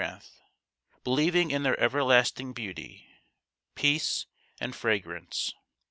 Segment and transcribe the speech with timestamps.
[0.01, 3.05] 147 ranth, believing in their everlasting beauty,
[3.75, 4.25] peace,
[4.59, 5.53] and fragrance.